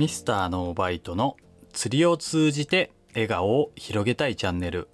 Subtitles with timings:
[0.00, 1.36] ミスターのバイトの
[1.74, 4.88] 釣りを通じて笑顔を広げたいチャンネル。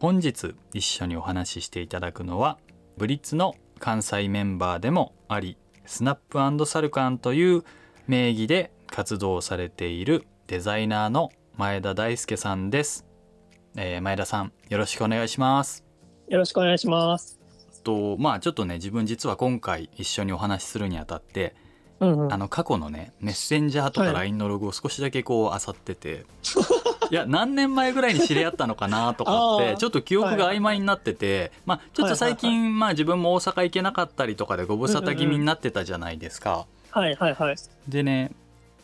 [0.00, 2.56] 本日一緒にお話ししていただくのは
[2.96, 7.64] ブリッツの関西メンバーでもありスナップサルカンという
[8.06, 13.04] 名義で活動されているデザイナーの前田大輔さんです、
[13.76, 15.84] えー、前田さんよろしくお願いします。
[16.28, 17.38] よろしくお願いします。
[17.84, 21.54] とまあちょっとね自分実は今回一緒にお話しするにあたって
[22.00, 26.26] うんうん、あの過去のねメッセンジャーとか LINE のログを少しだけこう漁ってて、
[27.10, 36.66] い、や何年前ぐらいに知り合ったのかなとかってちょっと記憶が曖昧になってて、はい、まあ、ちょっと最近、まあ、自分も大阪行けなかったりとかでご無沙汰気味になってたじゃないですか。
[36.90, 37.56] はいはいはい、
[37.88, 38.32] でね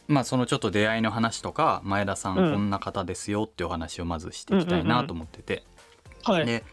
[0.08, 5.64] まあそのちょっと出会いの話とか前田さんこんな方ですよっていうお話をまずしていきたいなと思ってて、
[6.44, 6.64] で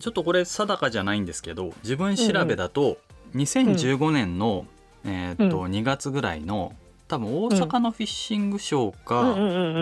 [0.00, 2.98] ちょっとこれ定かじゃないんですけど自分調べだと
[3.34, 4.66] 2015年の
[5.04, 6.74] えー、っと、うん、2月ぐらいの
[7.08, 9.36] 多分大阪のフィッシングショーか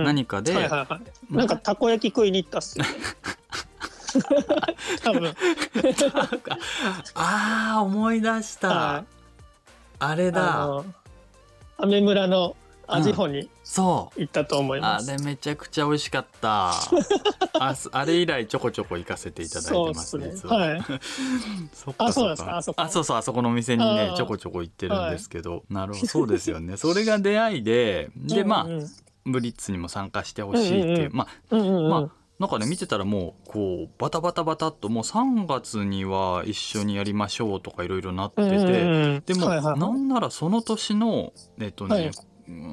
[0.04, 0.68] 何かで、
[1.30, 2.90] なんかたこ焼き食いに行ったっすよ、ね、
[5.04, 5.34] 多分。
[7.14, 9.04] ああ思い出した、はい、
[10.00, 10.82] あれだ。
[11.78, 12.56] アメ村の
[12.94, 14.20] 味穂にそう。
[14.20, 16.72] 行ったと思います、あれめちゃくちゃ美味しかった。
[17.60, 20.76] ああれ以来ちょこちょこ行かせていただいてますねは。
[20.76, 20.82] い。
[21.72, 22.56] そっかそっか。
[22.56, 26.06] あそうそうあそこのお店にねちょこちょこ行ってるんですけど、はい、なるほど。
[26.06, 26.76] そうですよね。
[26.78, 28.82] それが出会いででまあ、うんう
[29.28, 31.08] ん、ブリッツにも参加してほしいって、う。
[31.08, 42.10] んうん、まあ、うんうんうん、まあなんかね見てたらもうこうバタバタバタっともう3月には一緒にやりましょうとかいろいろなってて、うんうんうん、でも、はいはい、なんならその年のえっとね、はい、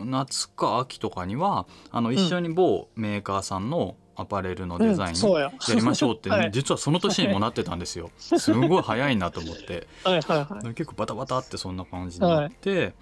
[0.06, 8.10] 夏か秋とかにはあの一緒に某メーカーさんのアパレルのデザインやりましょうって、ね はい、実はその年にもなってたんですよ。
[8.18, 9.88] すごい早いなと思って。
[10.04, 12.94] はいはい、はい、結構バタバタってそんな感じになって、はい、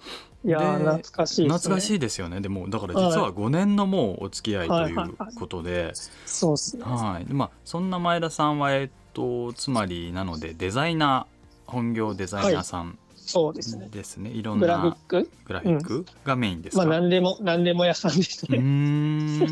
[0.44, 2.42] いや懐かしい、ね、懐かしいですよね。
[2.42, 5.92] でもだから実は5年のもうお付き合いということで、
[6.26, 6.84] そうですね。
[6.84, 7.32] はい。
[7.32, 13.88] まあそんな前田さんはえっとつまりなのでデザイナー本業デザイナーさんそうですね。
[13.90, 14.30] ですね。
[14.30, 15.30] いろんなグラフィック？
[15.46, 16.06] グラフィック？
[16.24, 18.58] がメインですか、まあ何でも何でも屋さんですね。
[18.58, 19.40] うん。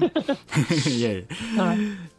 [0.86, 1.26] いやい
[1.56, 1.62] や。
[1.62, 1.78] はい、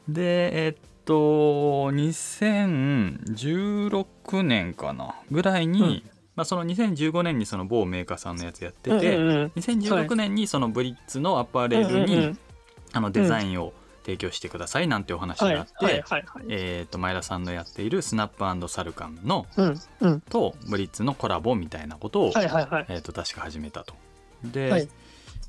[0.09, 5.15] でえっと2016年かな？
[5.31, 6.03] ぐらいに、うん、
[6.35, 12.35] まあ、その2015年にその某メーカーさんのやつやってて、うんうんうん、2016年にそのブリッツのアパレルに、
[12.91, 13.71] あのデザインを、
[14.05, 16.03] 提供してくださいなんてお話があって、
[16.47, 18.27] えー、と前田さんのやっているスナッ
[18.61, 23.95] プサルカンの、うんうん、とブリッツのコラボみたいなことを、えー、と確か始めたと。
[24.43, 24.89] で、はい、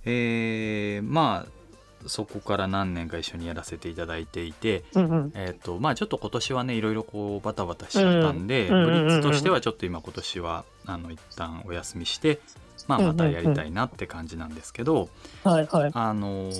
[0.06, 1.65] えー、まあ
[2.06, 12.40] そこから何年か一緒にやらせていただいていて、うんうん、えーとまあ、ちょっと今年はねいろいろこうバタバタしちゃったんで、うんうん、ブリッツとしてはちょっと今今年はあの一旦お休みして
[12.88, 15.08] まあ、またやりたいなって感じなんですけど、
[15.42, 16.50] はいはい、あの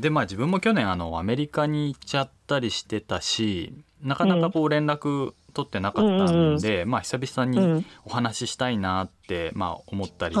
[0.00, 10.36] でまあ自分も去年あのアメリカに行っちゃったりしてたしなかなかこう連絡取ってなかったんで、うん、まあ久々にお話ししたいなって、まあ、思ったり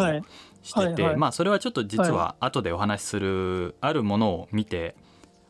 [0.64, 4.96] してて、まあそれはちょっと実は後でお話しするあるものを見て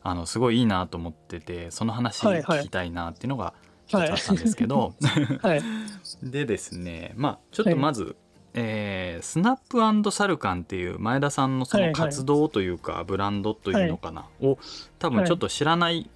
[0.03, 3.53] あのすごいいいなと思っててその話聞きたいなっていうのが
[3.87, 4.93] 一つあったんですけど、
[5.41, 5.61] はい、
[6.21, 8.15] でですねまあちょっとまず
[8.57, 14.57] えー、スナップサルカンっていう前田さんのその活動というか、ブランドというのかな、はい、を
[14.97, 16.09] 多分ちょっと知らない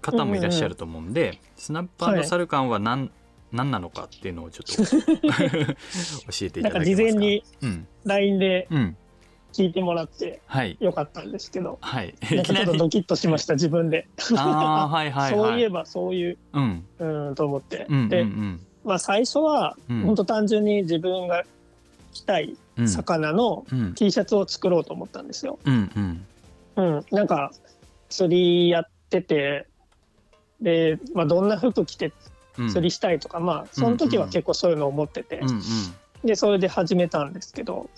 [0.00, 3.10] 方もいらっしゃると思うんで、はい、スナップサルカンは何,、
[3.52, 4.82] 何なのかっていうのをちょっと
[6.32, 6.96] 教えていただけますか？
[6.96, 7.44] 事前に
[8.04, 8.68] LINE で
[9.52, 10.40] 聞いてもらって
[10.80, 14.08] よかったんですけど、はい、なんかちょっとドキッとしました自分で。
[14.36, 18.26] あ、はいはい、はい、そういえばそういう、うん、うんと思って、うんうんうん、で、
[18.84, 21.44] まあ、最初は本当単純に自分が
[22.12, 23.64] きたい魚の
[23.94, 25.58] T シャツを作ろうと思ったんですよ。
[25.64, 26.26] うん、
[26.76, 27.52] うん、なんか
[28.08, 29.66] 釣りやってて
[30.60, 32.12] で、まあ、どんな服着て
[32.56, 35.42] 釣りしたいとか、まあその時は結構そういうのを思ってて、
[36.24, 37.88] でそれで始めたんですけど。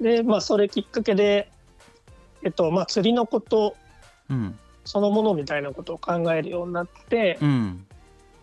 [0.00, 1.50] で、まあ、それきっかけで、
[2.42, 3.76] えっとまあ、釣りのこと、
[4.84, 7.38] そのものみたいなことを考えるようになって、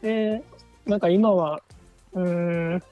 [0.02, 0.44] で
[0.86, 1.62] なんか今は
[2.14, 2.84] うん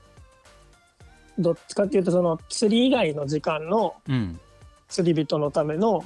[1.38, 3.96] どっちかっていうとその釣り以外の時間の
[4.88, 6.04] 釣り人のための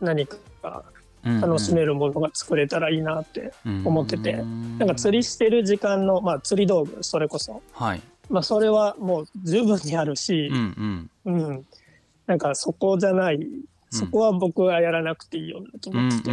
[0.00, 0.84] 何か
[1.24, 3.52] 楽しめるものが作れたらいいなって
[3.84, 4.32] 思ってて、
[4.78, 11.34] なんか釣りしてる時間の、まあ、釣り道具それこそ、はい、まあ、それはもう十分にあるし、うんうん。
[11.34, 11.66] うん、
[12.26, 13.46] なんかそこじゃない。
[13.90, 16.30] そこは僕はやらなくていいよなと思ってて。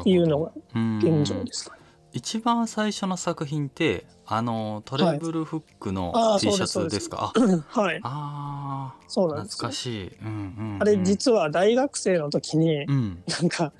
[0.00, 1.82] っていうのが現状ですかね。
[2.16, 7.30] 一番最初の作品ってあのトレブルフックの T シャツですか？
[7.68, 8.00] はい。
[8.02, 10.08] ああ、そうなん懐かしい。
[10.22, 13.74] うんうん、うん、あれ実は大学生の時に、うん、なんか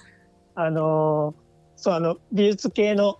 [0.54, 3.18] あのー、そうあの美術系の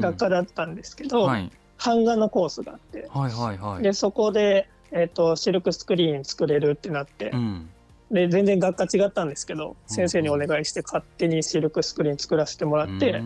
[0.00, 1.52] 学科だったんですけど、うんうんはい、
[1.84, 7.30] 版画のコースがあって、はいはいはい、でそこでえっ、ー、とシルクスクリーン作れるってなって。
[7.30, 7.70] うん
[8.10, 13.20] で全然学科違ったんですけど先生にお願いして勝手にシルクスクリーン作らせてもらって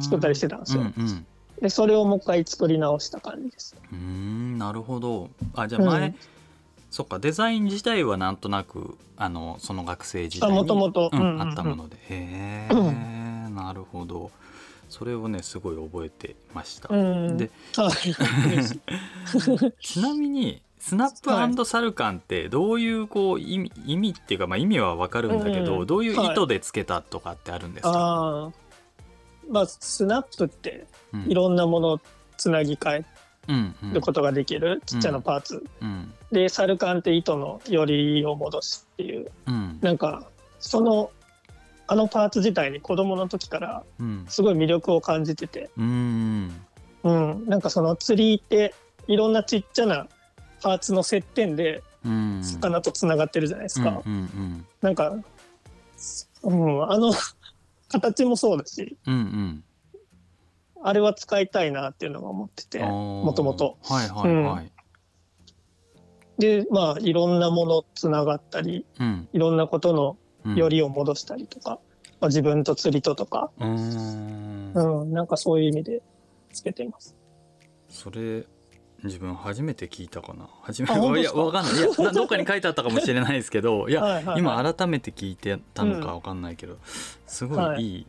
[0.00, 0.82] 作ったりしてたんですよ。
[0.82, 1.26] うんうん、
[1.60, 3.76] でそれをもう一回作り直した感じです。
[3.92, 5.30] うんなるほど。
[5.54, 6.16] あじゃあ前、うん、
[6.90, 10.88] そっかデザイン自体はなんとなくあのその学生時代にあったも
[11.76, 12.90] ので、へえ、う
[13.50, 14.30] ん、なるほど。
[14.88, 16.88] それをねすごい覚えてました。
[16.88, 17.50] で
[19.80, 28.52] ちなみにスナップサルカンってどういうこう意味意味っていうか、まあ、意味は分かるんだけど、うん、どういう意図でつけたとかってあるんですか、は
[29.48, 30.86] い、まあ、スナップって
[31.26, 32.00] いろんなものを
[32.36, 33.04] つなぎ替え
[33.92, 40.24] ることができる、ちっちゃなパーツ、うん、でサルカンって糸のよりを戻すっていう、うん、なんか
[40.60, 41.10] その
[41.88, 43.82] あのパーツ自体に子供の時から
[44.28, 46.52] すごい魅力を感じてて、うん、
[47.02, 48.72] うん、なんかその釣りって
[49.08, 50.06] いろんなちっちゃな
[50.62, 51.82] パーツの接点で
[52.42, 54.02] 魚とつながってるじゃないですか。
[54.04, 55.14] うんうんうん、なんか、
[56.42, 57.12] うん、あの
[57.88, 59.64] 形もそうだし、うんうん、
[60.82, 63.78] あれは使いたいなっていうのが思っててもともと。
[63.82, 64.72] はいはいはい、
[66.38, 69.92] でまあいろんなものつながったり、うん、いろんなこと
[70.44, 71.80] のよりを戻したりとか、
[72.20, 76.02] まあ、自分と釣りととかうん、なんかそういう意味で
[76.52, 77.16] つけています。
[77.88, 78.44] それ
[79.04, 80.48] 自分初めて聞いたかな？
[80.62, 81.74] 初めいやわかんない。
[81.74, 86.78] いやどっかに書いてあったかもしれないですけど いやはい、今改めて聞いてたのかわかんないけど、うん、
[87.26, 87.60] すごいい。
[87.60, 88.06] い、はい、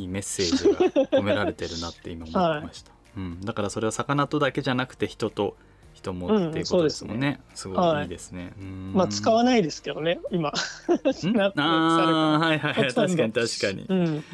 [0.00, 5.56] いいメッセージが込められてるなって今思ってました、 はい、うん、だからそれは魚とだけじゃなくて人と
[5.96, 7.40] 人もっていうことですもんね。
[7.50, 7.74] うん、すね。
[7.74, 8.52] すごいいいですね。
[8.92, 10.52] まあ使わないですけどね、今。
[11.56, 14.24] ああ、はいはい、確かに確かに、うん、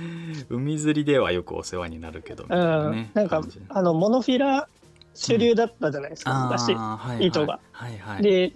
[0.51, 4.69] 海釣りではよくお世話になるけど、ね、なんかあのモノフィラ
[5.15, 7.61] 主流だったじゃないですか、昔、はい、糸が。
[7.73, 8.53] はいはい、で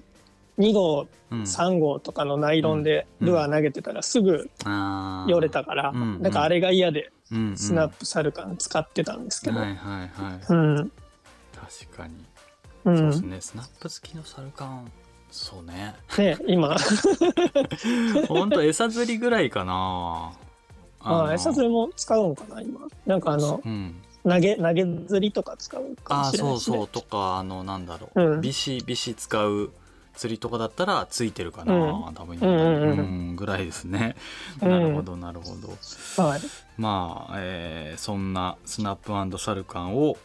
[0.59, 4.51] 2号、うん、3号とかのナイロンでルアー投げてたらすぐ
[5.27, 7.13] よれたから、うん、なんかあれが嫌で
[7.57, 10.41] スナップサルカン使ってたんですけど、はいはいはい。
[10.49, 10.93] うん、
[11.55, 12.15] 確かに、
[12.85, 13.41] うん、そうですね。
[13.41, 14.91] スナップ付きのサルカン
[15.31, 15.95] そうね。
[16.17, 16.77] ね今。
[18.29, 20.33] ほんと餌釣りぐらいかな。
[21.01, 22.81] ああ餌釣りも使うんかな今。
[23.05, 23.95] なんかあの、うん、
[24.29, 29.71] 投げ投げ釣りとか使うかもしれない、ね、あそうそうとかあのなんだろう、うん、ビシビシ使う
[30.17, 33.03] 釣りとかだったらついてるかな、うん、多分、うんうんう
[33.33, 34.17] ん、ぐらいですね。
[34.61, 36.23] なるほどなるほど。
[36.23, 36.41] はい、
[36.79, 40.17] まあ、えー、そんなスナップサルカンを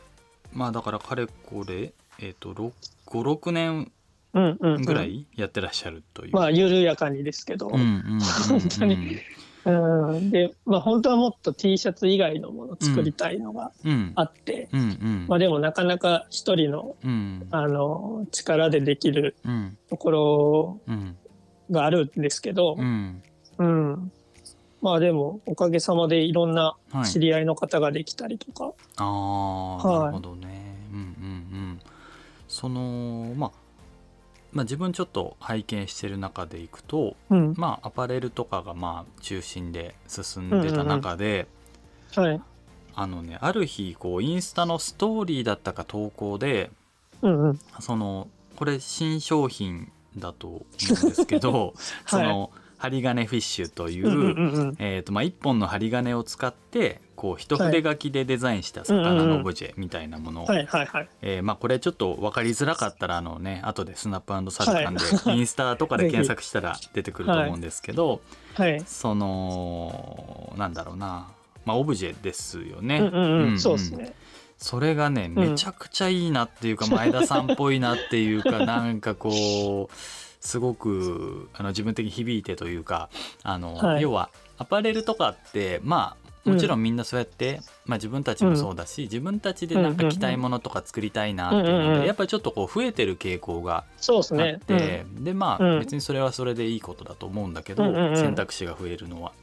[0.54, 2.74] まあだからかれこれえっ、ー、と
[3.06, 3.92] 56年
[4.34, 6.34] ぐらいやってらっしゃるという。
[6.34, 9.20] まあ緩やかにですけど、うんうんうんうん、 本当に
[9.64, 9.72] う
[10.20, 13.72] ん、で、まあ、本当はもっと T シャツ以外のものを作りたいのが
[14.16, 16.96] あって、うんうん、まあ、でもなかなか一人の,、
[17.52, 19.36] あの力でできる
[19.90, 20.80] ところ
[21.70, 24.12] があるんですけど、うん。
[24.82, 26.76] まあでもおかげさまでいろんな
[27.06, 28.66] 知り合いの方ができたりとか。
[28.66, 30.76] はい、ああ、なるほどね。
[30.92, 31.06] うんうんう
[31.74, 31.80] ん。
[32.48, 33.52] そのまあ
[34.54, 41.48] まあ、自分ちょっと拝見してる中でいくと、うん、まあアパレルとかがまあ中心で進んでた中で、
[42.16, 42.36] うんうんうん。
[42.36, 42.42] はい、
[42.96, 46.72] あのねある日こうインスタのストーリーだったか投稿で、
[47.22, 50.66] うんうん、そのこれ新商品だと思
[51.02, 51.74] うんですけど、
[52.06, 65.02] その針金フィッシュという,、えーとまあ、1本の針金を使ってこう一筆書きでデザインした魚のオブジェみたいなものをこれちょっと分かりづらかったらあのね後でスナップサルカンで
[65.32, 68.22] インスタとかで検索したら出てくると思うんですけど、
[68.88, 71.32] そのなんだろうな、
[71.64, 73.12] まあ、オブジェですよね。
[73.60, 74.16] そうですね。
[74.58, 79.96] それがねめちゃくちゃいいなっていうか、 前田さんっぽいなっていうかなんかこう
[80.40, 83.10] すごくあの自分的に響いてというか
[83.44, 97.84] あの、はい、要はアパレルとかってまあもちろんみんなそうやって、うん、まあ、自分たちもそうだし、うん、自分たちでなんか着たいものとか作りたいなっていうので、やっぱりちょっとこう増えてる傾向があってで、ね,、まあ別にそれはそれでいいことだと思うんだけど、
[98.16, 99.34] 選択肢が増えるのは。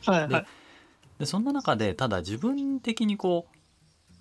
[1.18, 3.56] でそんな中でただ自分的にこう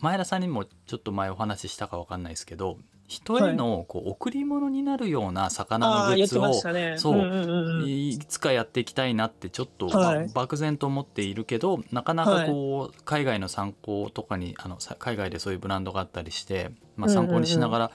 [0.01, 2.77] 前田さんにもちょっと前お話ししたか分かんないですけど
[3.07, 17.91] 人へのこう贈り物になるような魚のグッズを、ね、そう、うんうんうん、いつかやっていきたいなってちょっと、はい、漠然と思っているけどなかなかこう、はい、海外の参考とかにあの海外でそういうブランドがあったりして、まあ、参考にしながら、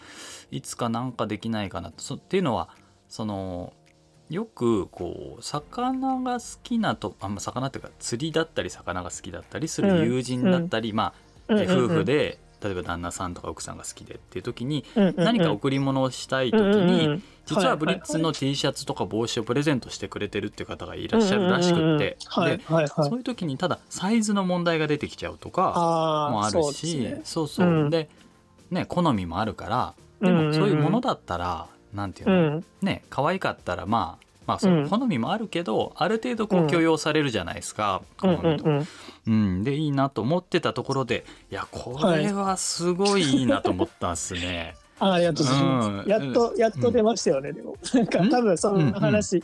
[0.51, 2.71] いつかなんかできないかなと、っていうのは
[3.09, 3.75] その
[4.31, 11.13] よくこう魚が好きなとあ魚っていうか釣りだったり魚が好きだったりする友人だったり、うん、ま
[11.49, 14.85] あ、夫婦で例えば旦那さんとか奥さんが好きでっていう時に
[15.17, 22.17] 何か贈り物をしたい時に実はブリッツの T シャツとか帽子をプレゼントしてくれてるっていう方がいらっしゃるらしくって。
[22.17, 22.45] でそ
[23.15, 27.91] ういう時にただサイズの問題が出てきちゃうとかもあるしそうそう。
[27.91, 28.09] で
[28.71, 28.87] ね。
[28.87, 38.87] 好みもあるからでもそういうものだったらなんていうのね可愛かったらまあまあその好みもあるけど、ある程度こう許容されるじゃないですか、うん。
[39.27, 44.75] うん、でいいなと思ってたところでいやこれはすごいいいなと思ったんですね。
[44.99, 45.89] あありがとうございます。
[45.89, 47.77] うん、やっと、やっと出ましたよね、うん、でも。
[47.93, 49.43] なんか、多分、その話、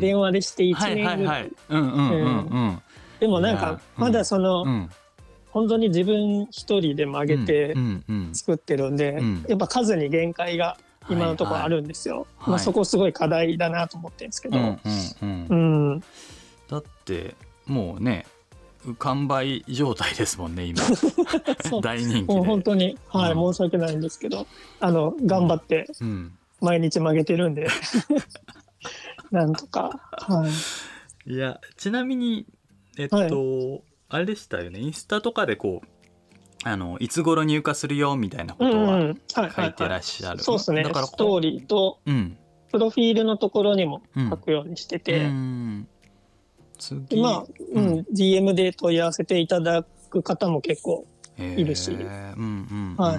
[0.00, 1.52] 電話でして1年ぐらい。
[3.20, 4.88] でも、なんか、まだその、
[5.50, 7.74] 本当に自分一人で曲げて
[8.32, 10.78] 作ってるんで、やっぱ数に限界が
[11.08, 12.14] 今のところあるんですよ。
[12.14, 12.24] はい。
[12.24, 14.58] はい、まあ、そこすごい課題だなと思ってるんですけど。
[14.58, 14.80] うん
[15.22, 15.90] うんうん。
[15.92, 16.00] うん、
[16.68, 17.34] だって
[17.66, 18.26] もうね
[18.98, 20.82] 完売状態ですもんね今。
[21.82, 24.46] 大人気もう本当にはい、うん、申し訳ないんですけど。
[24.80, 25.86] あの頑張って
[26.60, 27.68] 毎日曲げてるんで、
[29.30, 30.00] なんとか。
[30.12, 30.46] は
[31.26, 31.32] い。
[31.32, 32.46] いやちなみに
[32.96, 34.80] えっと、はい、あれでしたよね。
[34.80, 35.88] インスタとかでこう
[36.66, 39.14] あのいつ頃入荷するよみたいなことは
[39.54, 40.82] 書いてらっしゃる、そうですね。
[40.82, 42.36] だからストーリーと、うん、
[42.72, 45.88] プロフィールのところにも書くようにしてて、うん、
[46.76, 47.22] 次。
[47.22, 51.06] まあ、うん、DM で問い合わせていただく方も結構
[51.38, 52.04] いるし、うん
[52.36, 53.18] うんはい、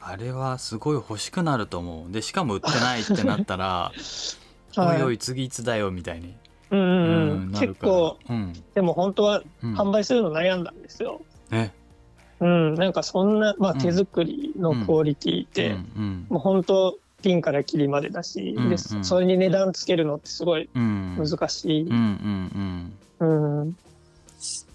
[0.00, 2.12] あれはすごい欲しくなると思う。
[2.12, 3.92] でしかも売ってないってなったら
[4.76, 6.34] 「おいおい次いつだよ」みたいに。
[6.72, 11.20] うんうんうん、結構、うん、でも本当は販売するの悩んだんですよ。
[11.50, 11.72] ね
[12.42, 21.88] うん、なんかそんな、まあ、手作りのクオリティって、うん、もう本当ピンからキリまでだし、うんうん、でそれに値段つけるのってすごい難しい。
[21.88, 23.76] うん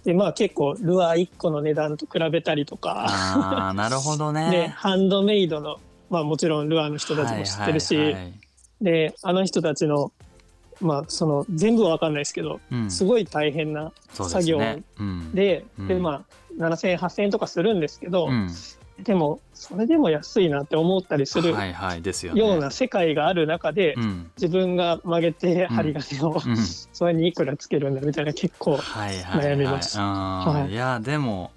[0.05, 3.07] でまあ結構ルアー1個の値段と比べたりとか。
[3.09, 4.49] あなるほどね。
[4.51, 8.13] でハンドメイドの、まあ、もちろんルアーの人たちも知ってるし、はいはい。
[8.13, 8.33] はい、
[8.79, 10.13] であの人たちの
[10.79, 16.21] まあその全部は分かんないですけど、うん、すごい大変な作業ででねうん、でまあ
[16.57, 18.49] 7000円8000円とかするんですけど、うん、
[19.03, 21.49] でもそれでも安いなって思ったりする
[22.33, 23.95] ような世界がある中で、
[24.37, 26.41] 自分が曲げて針金を、
[26.93, 29.97] それにいくらつけるんだみたいな結構悩みます。
[29.99, 31.51] はい、いやでも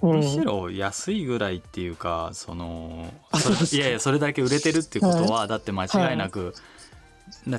[0.00, 3.12] むしろ安いぐらいっていうかその
[3.70, 6.54] いやいやそれだけ売れてるっていうことは、だって間違いなく、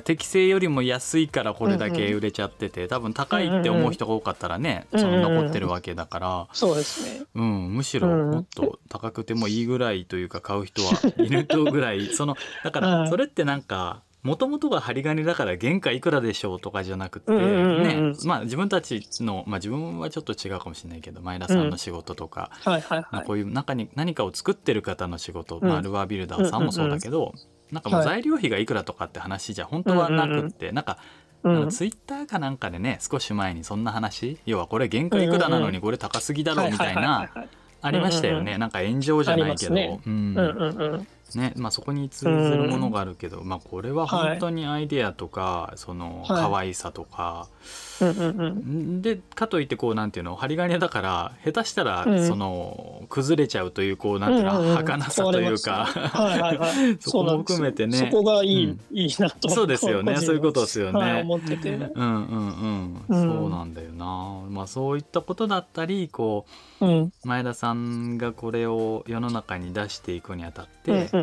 [0.04, 12.06] 適正よりも安いからこれだけ売れちゃってて、多分高いって思う人が多かったらね、その残ってるわけだから、そうですね、うん、むしろもっと高くてもいいぐらいというか買う人はいるとぐらい。
[12.14, 22.52] そのだからそれってなんかもともとが針金だから原価いくらでしょうとかじゃなくて、ねまあ、自分たちの、まあ、自分はちょっと違うかもしれないけど前田さんの仕事とか、
[23.26, 27.34] こういう中に何かを作ってる方の仕事、まあ、ルアービルダーさんもそうだけど、
[27.72, 30.98] なんかもう材料費がいくらとかって話じゃ本当はなくって、なんか
[31.70, 34.38] ツイッターかなんかでね少し前にそんな話。
[34.46, 37.28] 要はこれ原価いくらなのにこれ高すぎだろうみたいな
[37.80, 38.58] ありましたよね。
[38.58, 39.74] なんか炎上じゃないけど、
[41.36, 41.42] ね。
[41.42, 47.48] ねまあ、そこに通ずるものがあるけど、まあ、これは本当にアイデアとか、その可愛さとか、
[49.00, 55.88] でかといってこうなんていうの針金だから下手したらその崩れちゃうというこうなんていうの儚さというか。
[57.00, 57.98] そこも含めてね。
[57.98, 59.48] そこがいい,、いいなと。
[59.48, 60.16] そうですよね。
[60.16, 61.74] そういうことですよね、思ってて。
[61.74, 64.40] うんうんうん、そうなんだよな。
[64.48, 66.46] まあそういったことだったりこ
[66.80, 71.21] う、前田さんがこれを世の中に出していくにあたって、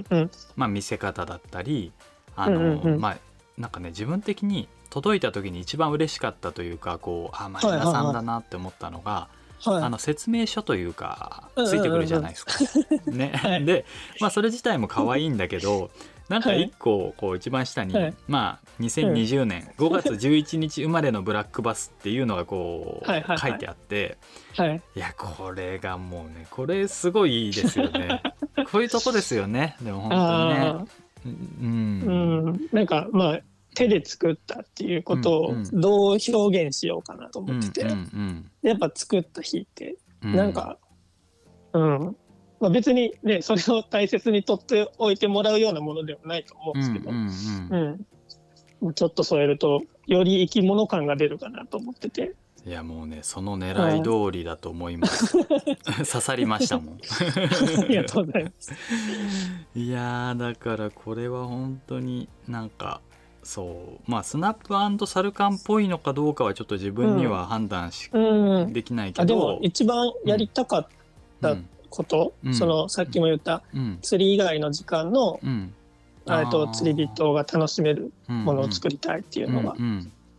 [0.55, 1.91] まあ見せ方だったり
[2.35, 3.17] あの、まあ
[3.57, 9.27] なんかね自分的に届いた時に一番嬉しかったというかこうあ前田さんだなって思ったのが、
[9.63, 12.53] はい、あの説明書というかついてくるじゃないですか。
[13.11, 13.85] ね、はい、で、
[14.19, 15.91] まあ、それ自体も可愛いんだけど
[16.29, 24.17] なんか一個こう一番下に、はい、まあ2020年5月11日生まれのブラックバスっていうのがこう書いてあって、
[24.95, 28.21] いやこれがもうねこれすごいいいですよね。
[28.71, 29.75] こういうとこですよね。
[29.81, 30.85] でも本当にね。
[31.25, 33.39] うん、うん、なんかまあ
[33.75, 37.87] 手で作ったっていうことをどう表現しようかなと思ってて、
[38.61, 40.77] やっぱ作った日ってなんか、
[41.73, 42.15] うん、
[42.59, 48.05] まあ、別にねそれを大切に取っておいてもらうようなものではないと思うんですけど、うん
[48.95, 52.33] ちょっと添えるとより生き物感が出るかなと思ってて。
[52.65, 55.37] いやもうねその狙い通りだと思います。
[55.85, 56.95] 刺さりましたもん。
[56.95, 58.73] ありがとうございます。
[59.75, 63.01] いやだからこれは本当になんか
[63.43, 70.87] そうまあスナップサルカンっぽいのかどうかはちょっと自分には判断し、うん、できないけど、でも一番やりたかっ
[71.41, 71.55] た
[71.89, 73.63] こと、うん、そのさっきも言った
[74.01, 75.73] 釣り以外の時間の、うん、
[76.51, 79.75] と釣り人が楽しめるものを作りたいっていうのが。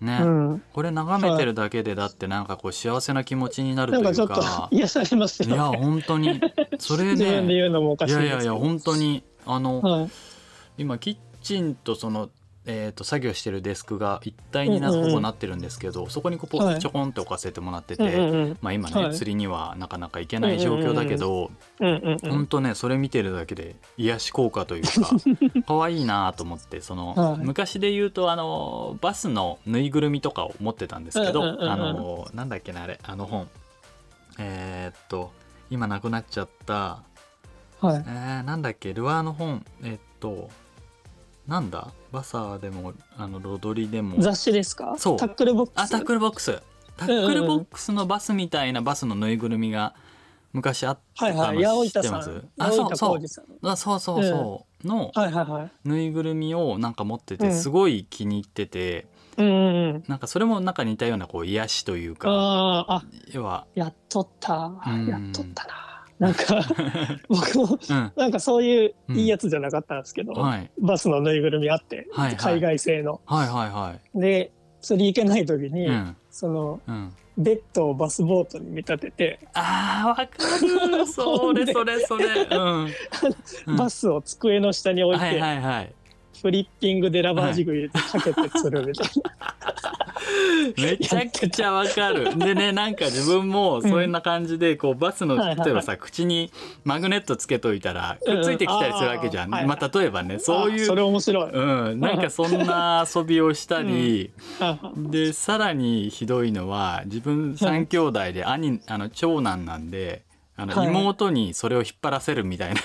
[0.00, 4.10] ね、うん、これ眺めてるだけでだってなんかこう幸せな気持ちになるというか。
[4.12, 6.40] なんかちょっと 癒されますよ、ね、いや本当に。
[6.78, 7.10] それね。
[7.12, 10.10] 自分で言うのもおかしいいやいやいや本当にあの、はい、
[10.78, 12.30] 今キッチンとその
[12.72, 21.50] えーと、作業してるデスクが一体になほぼなってるんですけど、うんうん、そこにこうポちょこんって置かせてもらってて、はい、まあ、今ね、はい、釣りにはなかなか行けない状況だけど
[21.80, 25.10] 本当ねそれ見てるだけで癒し効果というか
[25.66, 33.48] 可愛いなと思ってその、はい、昔で言うとあのバスのぬいぐるみとかを持ってたんですけど、あのなんだっけなあれあの本。
[34.38, 35.32] えー、っと
[35.70, 37.02] 今なくなっちゃった、
[37.80, 39.64] はい、えー、なんだっけルアーの本。
[39.82, 40.50] えー、っと
[41.50, 41.88] なんだ？
[42.12, 44.22] バサーでもあのロドリでも。
[44.22, 44.94] 雑誌ですか？
[44.96, 45.16] そう。
[45.16, 45.80] タックルボックス？
[45.82, 46.62] あタックルボックス。
[46.96, 49.94] タックルボックスのバスみたいなバスのぬいぐるみが
[50.52, 53.20] 昔あったの知ってます、はいはい、あそうそう。
[53.68, 55.10] あそうそうそう、の
[55.84, 62.28] ぬいぐるみをなんか持っててすごい気に入ってて、うん、なんかそれもなんか似たようなこう癒しというか。
[62.30, 63.02] あ
[63.32, 64.52] 要はやっとった、
[65.08, 65.89] やっとったな
[66.20, 66.62] なんか
[67.28, 67.78] 僕も、
[68.14, 73.22] なんかそういういいやつじゃなかったんですけど、はい、バスのぬいぐるみあって、はいはい、海外製の。
[73.24, 81.06] はいはいはい、で釣り行けない時に、うん、その、うん、ベッドをバスボートに見立ててあーわかる。
[81.08, 82.26] それそれそれ、
[83.66, 85.94] うん、バスを机の下に置いて、はいはいはい、
[86.42, 89.60] フリッピングでラバージグ入れてかけて釣るみたいな。
[90.76, 92.36] めちゃくちゃわかる。
[92.38, 96.52] でね、なんか自分もそういうな感じで、こうバスの、例えばさ、口に
[96.84, 99.50] マグネットつけといたら、くっついてきたりするわけじゃん。
[99.50, 100.86] まあ、例えばね、そういう。
[100.86, 101.50] それ面白い。
[101.50, 102.00] うん。
[102.00, 104.30] なんかそんな遊びをしたり、
[104.96, 110.22] で、さらにひどいのは、自分三兄弟で兄、あの、長男なんで、
[110.60, 112.80] あの、妹にそれを引っ張らせるみたいな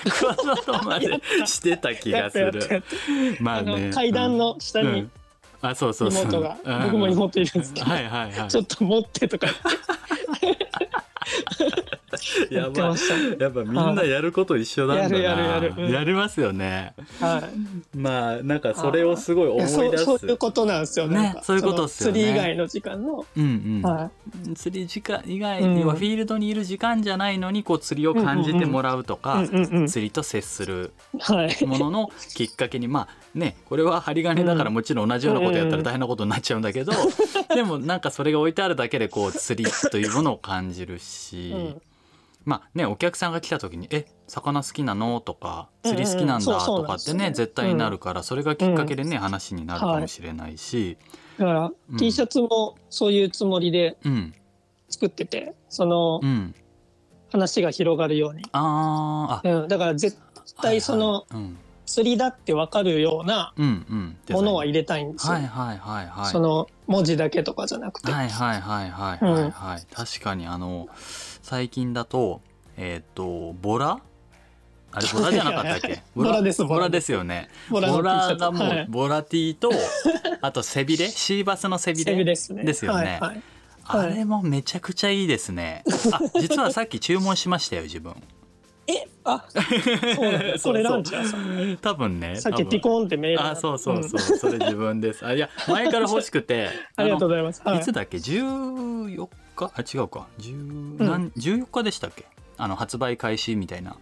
[0.56, 2.82] ことまでしてた気がする。
[3.38, 3.90] まあね。
[3.92, 5.08] 階段の下に、
[5.60, 6.22] あそうそうそう。
[6.22, 9.48] 妹が、僕も妹いるんですけど、はいはいはい、ちょっと持ってとか
[10.40, 10.65] 言って
[12.50, 12.94] やば
[13.38, 15.18] やっぱみんなやること一緒なんだな。
[15.18, 16.94] やるやるやる、やりますよね。
[17.20, 17.42] は
[17.94, 17.96] い。
[17.96, 20.04] まあなんかそれをすごい思い出す。
[20.04, 21.34] そういうことなんですよね。
[21.42, 22.20] そういうことですよね。
[22.20, 23.26] 釣り以外の時間の。
[23.36, 24.10] うんうん、は
[24.50, 29.42] い、釣り時間以外にはフィールドにいる時間じゃないのにこう釣りを感じてもらうとか、
[29.88, 30.92] 釣りと接する
[31.66, 36.92] もののきっかけに、まあねこれは針金だからもちろん同じようなことやったら大変なことになっちゃうんだけど、
[37.54, 41.82] でもなんかそれが置いてあるだけでこう釣りというものを感じるし、うん。
[42.44, 50.96] まあねお客さんが来た時に「え魚好きなの?」とか「釣り好きなんだ」とかってね絶対になるからそれがきっかけでね話になるかもしれないし、
[51.38, 53.96] だから T シャツもそういうつもりで
[54.88, 56.20] 作ってて、その、
[57.30, 58.44] 話が広がるように。
[58.52, 60.16] あ、うん、だから絶
[60.62, 61.26] 対その、
[61.86, 65.34] 釣りだって分かるようなものは入れたいんですよ。
[65.34, 66.32] はいはいはいはい。
[66.32, 68.10] その文字だけとかじゃなくて。
[68.10, 69.50] はいはいはいはいはい。
[69.50, 69.86] はい。
[69.94, 70.88] 確かにあの
[71.42, 72.42] 最近だと
[72.76, 74.00] えっ、ー、とボラ？
[74.92, 76.02] あれボラじゃなかったっけ？
[76.14, 77.12] ボラですボラです。
[77.12, 77.48] よね。
[77.70, 79.70] ボラがもう、ボラティと
[80.42, 81.08] あと背びれ？
[81.08, 82.24] シーバスの背びれ？
[82.24, 83.42] ですよね、はい。
[83.82, 85.84] はい、あれもめちゃくちゃいいですね。
[86.12, 88.14] あ実はさっき注文しましたよ自分
[88.88, 90.58] えあそうなんだ。
[90.58, 91.36] それランチャーさ。
[91.36, 95.26] ん多分ねさっきピコンってメールあそうそうそう、うん、それ自分です。
[95.26, 96.68] あいや前から欲しくて。
[96.96, 99.72] ありがとうございます、はい、いつだっけ？14日？
[99.74, 100.28] あ違うか。
[100.38, 102.26] 10、うん、14日でしたっけ？
[102.56, 103.96] あの発売開始みたいな。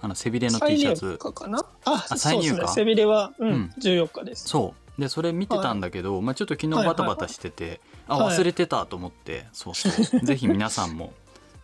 [0.00, 1.18] あの背びれの T シャツ。
[1.18, 4.48] かなああ再入荷、ね、背びれは、うんうん、14日です。
[4.48, 5.00] そう。
[5.00, 10.20] でそれ見てたんだけど、はい、まあ、ちょっと昨日バタバタしてて、はいはい、あ忘れてたと思って、はい、そうそう。
[10.24, 11.12] ぜひ皆さんも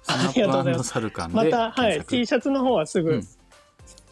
[0.02, 3.20] スナップサルカンでまた、はい、T シャツの方はすぐ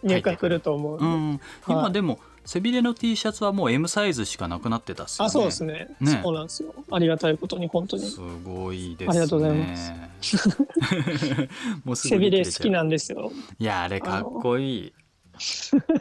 [0.02, 5.08] 入荷すると思う、うん、今でも背びれの T シャツはもう M サイズしかなくなってたね。
[5.18, 5.94] あ、そうですね。
[6.00, 6.74] ねそうなんですよ。
[6.90, 8.06] ありがたいことに本当に。
[8.06, 9.10] すごいですね。
[9.10, 9.92] ありがとうございます。
[11.84, 13.30] もうす背びれ好きなんですよ。
[13.58, 14.92] いやあれかっこいい。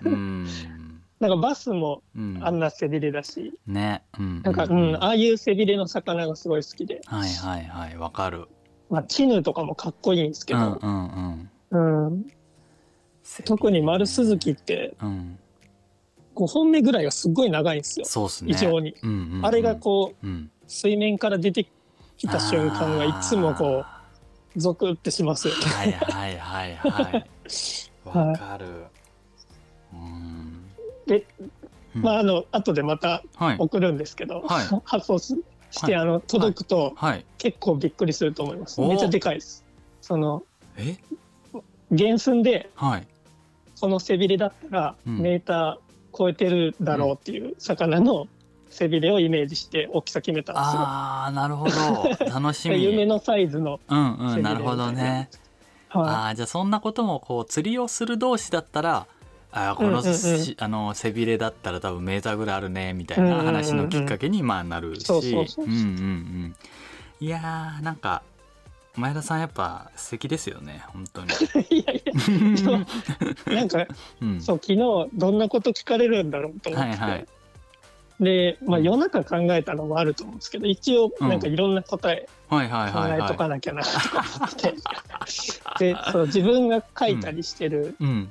[0.06, 0.47] うん。
[1.19, 7.02] なんかバスもあんな背びれだし、うん、ね、うん、なんか、うん、ああいう背びれの魚がすごい好きで。
[7.08, 8.47] はいはいはい、わかる。
[8.89, 12.06] まあチヌとかもかっこいいんですけど、うんうんうん。
[12.06, 12.26] うん
[13.45, 15.38] 特に丸鈴木って、うん、
[16.34, 18.06] 5本目ぐらいがすごい長いんですよ。
[18.06, 18.52] そうすね。
[18.52, 19.45] 異常に、うんうんうん。
[19.45, 21.67] あれがこう、うん、水面から出て
[22.17, 23.84] きた瞬間がいつもこ
[24.56, 25.62] う、ゾクってしますよね。
[25.65, 27.30] はいはいはいはい。
[28.06, 28.65] わかる。
[31.06, 31.26] で、
[31.93, 33.23] まああの後でまた
[33.58, 35.19] 送るんですけど、はい、 発送
[35.71, 36.95] して、あの届くと、
[37.38, 38.82] 結構びっくりすると思います。
[38.82, 39.65] めっちゃでかいです。
[40.01, 40.43] その
[40.77, 40.97] え？
[41.95, 43.08] 原寸で、はい、
[43.80, 48.27] この背びれだったら、メーター超えてるだろうっていう魚の
[48.69, 50.82] 背びれをイメージして大きさ決めたんですよ。
[50.82, 51.71] ああなるほど
[52.25, 52.84] 楽しみ。
[52.84, 55.30] 夢のサイズのうんうんなるほどね。
[55.89, 59.08] はい、ああじゃあそんなこともこう釣りをする同士だったら
[59.58, 60.04] あこの,、
[60.58, 65.06] あの背びれだったら多分メーターぐらいあるねみたいな話のきっかけにまあなるし。
[67.20, 68.22] いやーなんか
[68.96, 71.28] 前田さんやっぱ素敵ですよね本当に。
[71.70, 73.86] いやいやなんか、
[74.22, 74.78] うん、そう昨日
[75.13, 77.28] どんなこと聞かれるんだろうと思って、はいはい、
[78.20, 84.74] で、まあ、夜中考えたのもあると思うんですけど一応なんかいろんな答え考えとかなきゃなとか思って。
[85.80, 88.08] でそう自分が書いたりしてる、うん。
[88.08, 88.30] うん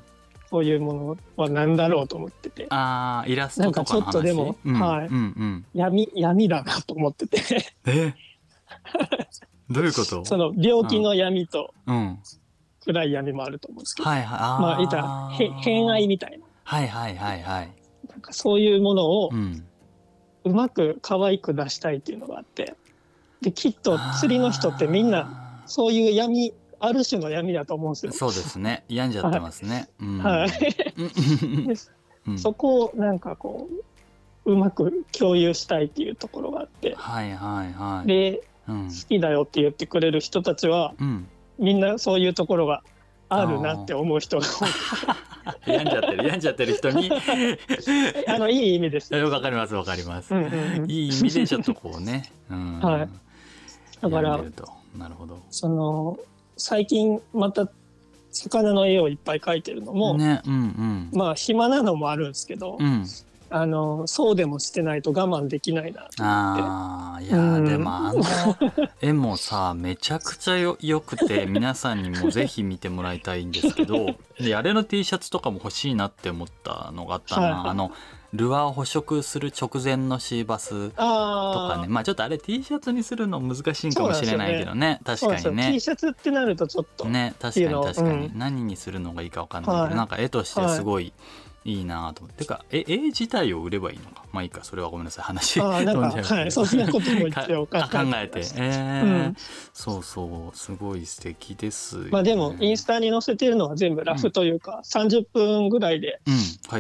[0.51, 2.67] そういうものは何だろうと思ってて。
[2.71, 3.95] ああイラストとかの話？
[3.95, 7.43] なんかちょっとでも、うん、はい、うんうん、闇闇だなと思ってて。
[7.87, 8.15] え？
[9.71, 10.25] どういうこと？
[10.27, 11.75] その病気の闇と
[12.85, 15.29] 暗い闇もあると思うんですけど、はいはい、あまあいた
[15.63, 16.45] 偏愛みたいな。
[16.65, 17.73] はいはいはいはい。
[18.09, 19.31] なんかそういうものを、
[20.45, 22.75] うまく可愛く出したいっていうのがあって。
[23.43, 28.13] できっと釣りの人ってみんなそういう闇ある種の闇だと思うんですよ。
[28.13, 28.85] そうですね。
[28.89, 29.89] 病んじゃってますね。
[29.99, 32.39] はい。
[32.39, 33.69] そこをなんかこ
[34.45, 36.95] ううまく共有したいっていうところがあって。
[36.97, 38.07] はいはいはい。
[38.09, 42.83] で、うん、好きだよって言ってくれる人たちは、うん、みんなそういうところが
[43.29, 44.69] あるなって思う人が多い。
[45.67, 47.11] 病んじゃってる病んじゃってる人に
[48.27, 49.15] あのいい意味です。
[49.15, 50.35] わかりますわかります。
[50.87, 52.31] いい意味でちょっとこうね。
[52.51, 53.09] うん、はい。
[54.01, 54.39] だから
[54.97, 55.39] なるほど。
[55.51, 56.19] その
[56.57, 57.69] 最近また
[58.33, 63.07] 魚の絵をいっぱい描いてるのも、ねうんうん、まあ暇なのもあるんですけど、うん、
[63.49, 68.23] あのそうでもしてないと我慢できないなとあいや、うん、でもあの
[69.01, 77.93] 絵もさめちゃくちゃよよくて皆さんにもぜひ見てもらいたいんですけどであれの T シャツとかも欲しいなって思ったのがあったな、はい、あの
[78.37, 81.89] ルアーを捕食する直前のシーバスとかね。
[81.89, 85.73] まあちょっとあれ T シャツにするの難しいかもしれないけどね、ね、確かにね。
[85.73, 87.07] T シャツってなるとちょっと。
[87.07, 91.13] ね確かに確かに、うん、何にするのがいいか分かんないけど、はい、なんか絵としてすごい、い
[91.73, 92.45] いなと思って。
[92.45, 94.25] かえ絵自体を売ればいいのか？
[94.33, 94.65] まあいいか。
[94.65, 95.25] それはごめんなさい。
[95.25, 97.79] 話あなんか、はい、そんなことも一応考
[98.17, 98.41] えて。
[98.57, 99.37] えー、うん、
[99.73, 100.57] そうそう。
[100.57, 106.21] すごい素敵です、ね、まあでもインスタに載せてるのは全部ラフというか、うん、30分ぐらいで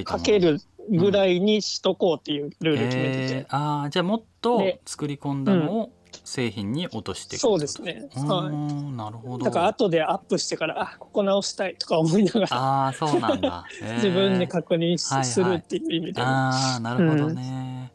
[0.08, 3.38] 書けるぐらいにしとこうっていうルール決めてて、うん。
[3.40, 5.92] えー、ああじゃあもっと作り込んだのを
[6.26, 8.08] 製品に落としていくそうですね。
[8.16, 8.96] はい。
[8.96, 9.44] なるほど。
[9.44, 12.46] だから後でアップしてからあここ直したいとか思いながら。
[12.50, 17.92] ああそうなんだ、 えー、自分で確認するっていう意味で、はいはい、ああなるほどね、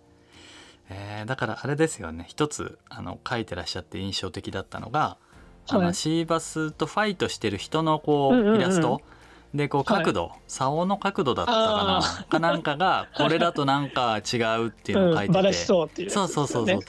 [0.90, 2.26] うん、えー、だからあれですよね。
[2.30, 5.18] 一つあの書いてらっしゃって印象的だったのが
[5.68, 9.02] あの、はい、シーバスとファイトしてる人のこう、イラスト、
[9.54, 12.26] でこう角度、はい、竿の角度だったかな。
[12.30, 16.80] かなんかがこれだとなんか違うっていうのを書いてて、うん、そうっていう、ね、そうそうそうそう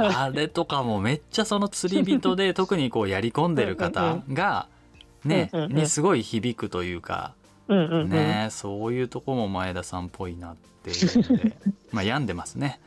[0.00, 4.68] あれとかもめっちゃその釣り人で 特にこうやり込んでる方が
[5.24, 7.34] ねにすごい響くというか。
[7.68, 11.56] ねそういうとこも前田さんっぽいなっていうので
[11.92, 12.80] まあ病んでますね。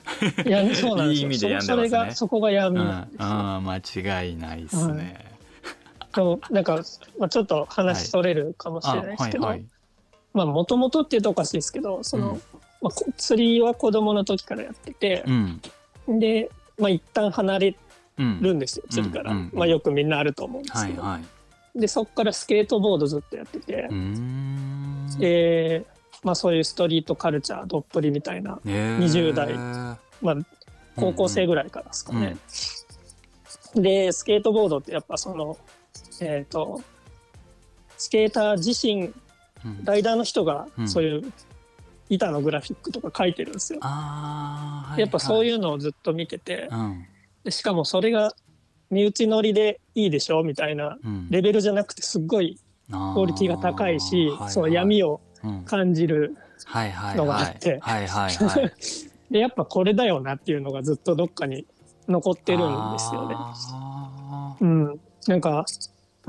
[0.44, 1.18] いやそうなんですよ。
[1.18, 2.16] いい意味で病んでますね。
[2.16, 2.90] そこが病み。
[2.90, 3.12] なん。
[3.12, 5.26] ですよ、うん、間違いないですね、
[6.12, 6.82] はい、なんか、
[7.20, 9.58] まあ、ちょっと話それるかもしれないですけど、はい。
[9.58, 9.70] はいはい、
[10.34, 12.42] まあもともとっていうとおかしいですけどその、うん、
[12.82, 15.24] まあ、釣りは子供の時からやってて、
[16.08, 16.50] うん、で
[16.82, 17.76] まあ一旦離れ
[18.18, 21.20] るんですよ、釣りから、まあ、よくみんなあると思うんですけど、はいは
[21.76, 23.88] い、でそこからスケートボードずっとやってて。
[25.20, 25.86] で、
[26.24, 29.54] まあ、そういうストリートカルチャーどっぷりみたいな20代、
[30.22, 30.36] まあ、
[30.96, 32.20] 高校生ぐらいからですかね。
[32.20, 35.58] うんうん、でスケートボードってやっぱその
[36.22, 36.82] えっ、ー、と
[37.98, 39.14] スケーター自身、
[39.84, 41.34] ライダーの人がそういう
[42.12, 43.80] 板のグラフィックとか書いてるんですよ。
[43.82, 47.06] はいはい、やっぱそういうのをずっと見てて、うん、
[47.46, 48.34] でしかもそれが
[48.90, 50.98] 身内乗りでいいでしょみたいな
[51.30, 55.22] レベルじゃなくてすっごいクオリティが高いし、はいはい、その闇を
[55.66, 56.36] 感じる
[57.16, 57.80] のがあって。
[59.32, 61.66] でやっぱこれだよなっていうのがずっとどっかに
[62.10, 63.36] 残ってるんですよね。
[64.60, 65.66] うん、なんか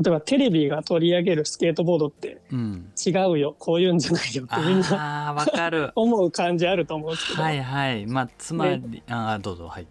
[0.01, 5.93] 例えばテレビが取り上げるスケートボードって違うよ、うん、こういうんじゃないよってみんなあわかる。
[5.97, 7.43] 思う感じあると思うんですけど。
[7.43, 8.07] はいはい。
[8.07, 9.87] まあつまりあどうぞはい。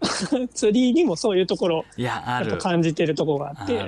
[0.54, 2.56] 釣りにもそういうところいやある。
[2.56, 3.82] 感じてるところがあって。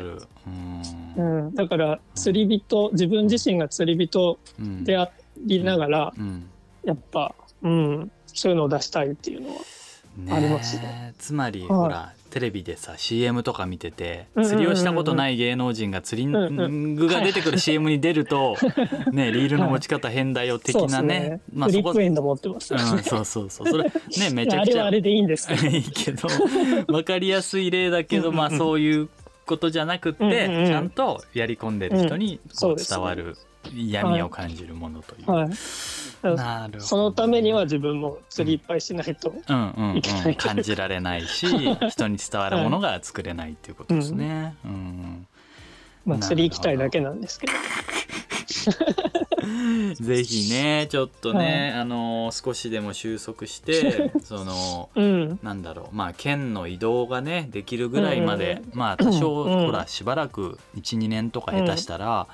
[1.16, 4.38] うん、だから釣り人自分自身が釣り人
[4.82, 6.12] でありながら、
[6.84, 11.14] やっぱ、うん、そういうのを出したいっていうのはありますね。
[11.18, 18.58] つまり、ほらテレビでさ CM とか見てて釣りをしたことない芸能人が釣り具が出てくる CM に出ると、
[19.10, 23.68] ね、リールの持ち方変だよ的なね、ね、まあ、そこフリップエンド持ってます、ね、うん、そうそうそう。
[23.68, 23.84] それ
[24.20, 26.28] ねめちゃくちゃあれでいいんですいいけど
[26.88, 29.08] 分かりやすい例だけどまあ そういう
[29.46, 33.38] ことじゃなくて、ちゃんとやり込んでる人にこう伝わる
[33.74, 35.30] 闇を感じるものという。
[35.30, 36.36] はい。
[36.36, 39.72] なるそのためには自分も釣りいっぱいしないといけない、うん。
[39.76, 39.94] うん
[40.26, 41.46] うん、感じられないし
[41.90, 44.56] 人に伝わるものが作れないっていうことですね。
[44.64, 45.26] うん、うん、
[46.04, 47.52] まあ釣り行きたいだけなんですけど。
[49.94, 55.94] ぜひねちょっとね、はい、あの少しでも収束して その、うん、なんだろう。
[55.94, 62.26] まあ県の移動がねできるぐらいまで、うん、まあ多少、うん、ほらしばらく12年とか下手したら、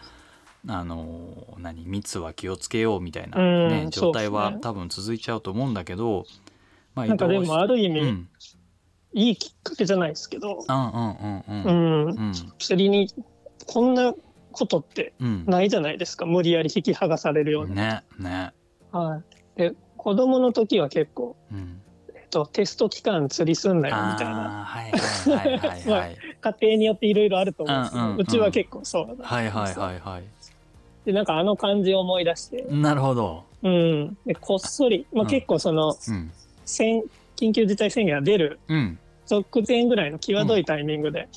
[0.69, 6.25] あの何密は気をつけようみたいなね、状態は多分続いちゃうと思うんだけど、
[6.95, 8.29] まあ、なんかでもある意味、うん、
[9.13, 13.09] いいきっかけじゃないですけど、うんうんうんうん、釣りに
[13.67, 14.15] こんな
[14.53, 17.75] ことってないじゃないですか、無理やり引き剥がされるような。
[17.75, 18.53] ねね。
[18.93, 19.23] は
[19.57, 21.81] い、で子供の時は結構、うん。
[22.15, 24.65] えっと、テスト期間釣りすんなよみたいな。
[24.65, 26.17] はいはいはいはい、 はい。
[26.41, 30.25] 家庭によっていろいろあると思うんですけど、うんうんうん、うちは結構そうだはいはいはいはい。
[31.05, 32.67] でなんかあの感じを思い出して。
[32.71, 36.31] なるほど、うん、でこっそり、まあ、結構その、うん、
[36.65, 38.59] 緊急事態宣言が出る。
[39.31, 41.29] 直前ぐらいの際どいタイミングで、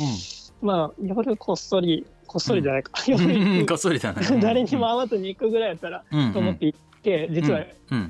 [0.61, 7.63] うん、まあ夜こっそりこっそりじゃないか、うん、こっそりだね誰にも会わずに行くぐらいやったら、と思って行って実は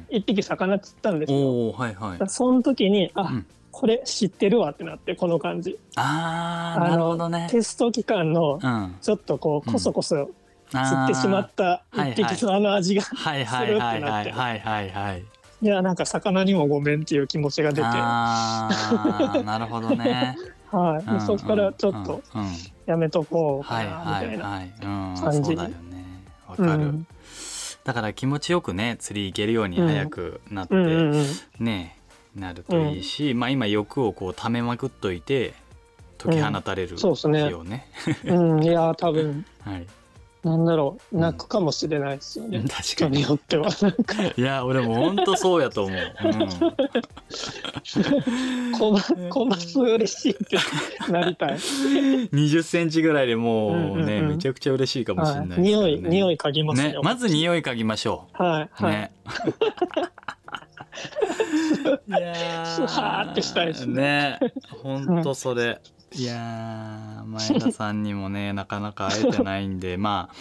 [0.09, 3.33] 一匹魚釣ったんですよ、はいはい、その時にあ、
[3.69, 5.77] これ知ってるわってなってこの感じ。
[5.97, 7.47] ああなるほどね。
[7.51, 8.59] テスト期間の
[9.01, 10.31] ちょっとこうこそこそ
[10.83, 15.35] 釣ってしまった一匹のあの味がするってなって。
[15.61, 17.81] いやなんか魚にもごめんっていう気持ちが出て。
[17.81, 18.69] な
[19.59, 20.37] るほどね。
[20.71, 22.21] はい、うん、そこからちょっと
[22.85, 25.69] やめとこうかなみたいな感じわ、
[26.57, 27.05] かる、
[27.85, 30.75] だから気持ちよくね釣り行けるように早くなって、
[31.59, 31.97] ね
[32.35, 35.53] なるといいし、まあ今欲をこうためまくっといて
[36.17, 37.87] 解き放たれる日をね。
[38.25, 39.87] うん、いや多分、 はい、
[40.45, 43.23] なんだろう泣くかもしれないですよね、うん、確かに。
[43.23, 43.67] よっては。
[44.37, 46.01] いや俺も本当そうやと思う、う
[48.69, 50.59] ん、こまこます嬉しいって
[51.11, 51.53] なりたい。
[51.55, 58.43] 20センチぐらいでもうね、うんうんうん、めちゃくちゃ嬉しいかもしれない、ね、匂い匂い嗅ぎますねまず匂い嗅ぎましょう。
[58.43, 59.11] はいはい、ね。
[62.07, 64.37] いやスハーってしたいですね。
[64.39, 64.53] ね、
[64.83, 65.81] 本当それ。
[66.15, 70.35] いや前田さんにもね なかなか会えてないんでまあ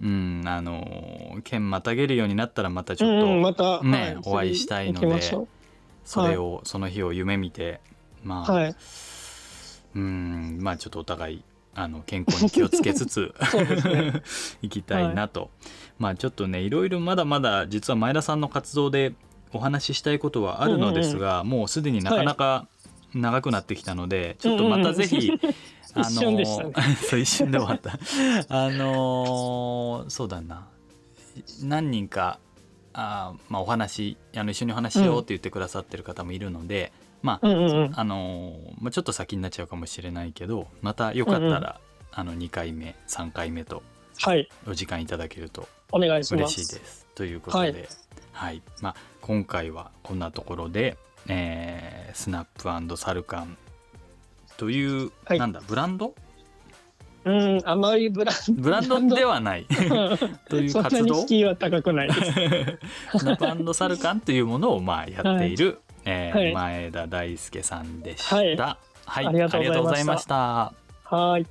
[0.00, 5.20] うんあの県またげるようになったらまたちょっと、うん、またね、はい、お会いしたいので
[6.04, 7.80] それを、はい、その日を夢見て
[8.24, 8.76] まあ、はい、
[9.94, 14.22] うんまあちょっとお互いあの健康に気をつけつつ ね、
[14.60, 15.50] いきたいなと、
[15.98, 19.14] まあちょっとねいろいろまだまだ実は前田さんの活動で
[19.54, 22.66] お話ししたいことはあるのですが、うんうん、もうすでになかなか
[23.14, 25.32] 長くなってきたのでちょっとまたぜひ、
[25.94, 26.04] あの
[26.96, 27.98] そう一瞬で終わった。
[28.48, 30.66] あのそうだな。
[31.62, 32.38] 何人か
[32.92, 41.70] あ、まあ、お話あの一緒にお話しようって言ってくださってる方もいるので、まあ、あのまあ、ちょっと先になっちゃうかもしれないけどまたよかったら、うんうん、
[42.12, 43.82] あの2回目3回目と
[44.66, 47.06] お時間いただけると嬉しいです。
[47.14, 47.86] ということで、はい、
[48.32, 50.96] はい、まあ、今回はこんなところで
[51.28, 53.56] えー、スナップサルカン。
[54.56, 56.14] という、はい、なんだブランド？
[57.24, 58.62] うんあまりブランド。
[58.62, 59.66] ブランドではない。
[60.48, 61.22] という活動？
[61.22, 62.08] 敷居は高くない。
[62.08, 62.14] で
[63.12, 70.72] すスナップサルカンというものをまあやっている、はい、えーはい、前田大輔さんでした、はい、はい、ありがとうございました。
[71.04, 71.46] はい